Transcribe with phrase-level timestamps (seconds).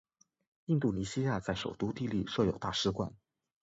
[0.65, 3.13] 印度尼西亚在首都帝力设有大使馆。